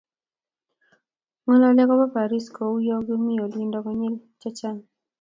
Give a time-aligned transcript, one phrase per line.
[1.43, 4.79] Ng'ololi akobo Paris kou yo kimi olindo konyil chechang.